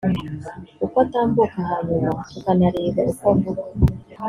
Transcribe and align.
uko 0.85 0.97
atambuka 1.05 1.59
hanyuma 1.69 2.09
tukanareba 2.31 3.01
uko 3.11 3.23
avuga 3.31 3.61